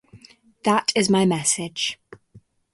[0.63, 1.99] That is my message.